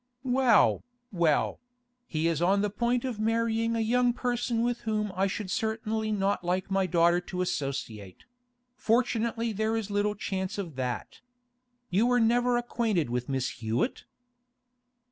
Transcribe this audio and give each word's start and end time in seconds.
'Well, 0.23 0.83
well; 1.11 1.59
he 2.07 2.27
is 2.27 2.41
on 2.41 2.61
the 2.61 2.71
point 2.71 3.05
of 3.05 3.19
marrying 3.19 3.75
a 3.75 3.81
young 3.81 4.13
person 4.13 4.63
with 4.63 4.79
whom 4.79 5.11
I 5.15 5.27
should 5.27 5.51
certainly 5.51 6.11
not 6.11 6.43
like 6.43 6.71
my 6.71 6.87
daughter 6.87 7.21
to 7.21 7.41
associate—fortunately 7.43 9.53
there 9.53 9.77
is 9.77 9.91
little 9.91 10.15
chance 10.15 10.57
of 10.57 10.75
that. 10.75 11.19
You 11.91 12.07
were 12.07 12.19
never 12.19 12.57
acquainted 12.57 13.11
with 13.11 13.29
Miss 13.29 13.49
Hewett? 13.61 14.05